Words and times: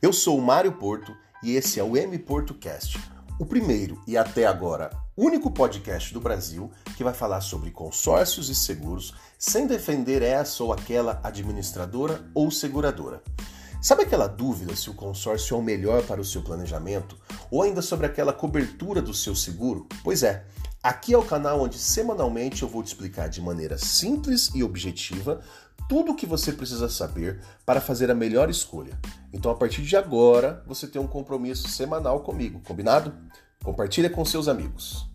Eu 0.00 0.12
sou 0.12 0.38
o 0.38 0.40
Mário 0.40 0.70
Porto 0.70 1.12
e 1.42 1.56
esse 1.56 1.80
é 1.80 1.82
o 1.82 1.96
M 1.96 2.16
PortoCast, 2.20 3.00
o 3.36 3.44
primeiro 3.44 4.00
e 4.06 4.16
até 4.16 4.46
agora 4.46 4.90
único 5.16 5.50
podcast 5.50 6.14
do 6.14 6.20
Brasil 6.20 6.70
que 6.96 7.02
vai 7.02 7.12
falar 7.12 7.40
sobre 7.40 7.72
consórcios 7.72 8.48
e 8.48 8.54
seguros 8.54 9.12
sem 9.36 9.66
defender 9.66 10.22
essa 10.22 10.62
ou 10.62 10.72
aquela 10.72 11.20
administradora 11.24 12.24
ou 12.32 12.48
seguradora. 12.48 13.20
Sabe 13.82 14.04
aquela 14.04 14.28
dúvida 14.28 14.76
se 14.76 14.88
o 14.88 14.94
consórcio 14.94 15.56
é 15.56 15.58
o 15.58 15.62
melhor 15.62 16.04
para 16.04 16.20
o 16.20 16.24
seu 16.24 16.42
planejamento 16.42 17.18
ou 17.50 17.64
ainda 17.64 17.82
sobre 17.82 18.06
aquela 18.06 18.32
cobertura 18.32 19.02
do 19.02 19.12
seu 19.12 19.34
seguro? 19.34 19.88
Pois 20.04 20.22
é, 20.22 20.44
aqui 20.80 21.12
é 21.12 21.18
o 21.18 21.24
canal 21.24 21.60
onde 21.60 21.76
semanalmente 21.76 22.62
eu 22.62 22.68
vou 22.68 22.84
te 22.84 22.86
explicar 22.86 23.28
de 23.28 23.40
maneira 23.40 23.76
simples 23.76 24.52
e 24.54 24.62
objetiva 24.62 25.40
tudo 25.88 26.12
o 26.12 26.14
que 26.14 26.26
você 26.26 26.52
precisa 26.52 26.88
saber 26.88 27.40
para 27.64 27.80
fazer 27.80 28.10
a 28.10 28.14
melhor 28.14 28.50
escolha. 28.50 28.98
Então, 29.32 29.50
a 29.50 29.54
partir 29.54 29.82
de 29.82 29.96
agora, 29.96 30.62
você 30.66 30.86
tem 30.86 31.00
um 31.00 31.06
compromisso 31.06 31.66
semanal 31.68 32.20
comigo, 32.20 32.60
combinado? 32.60 33.14
Compartilha 33.64 34.10
com 34.10 34.24
seus 34.24 34.48
amigos. 34.48 35.07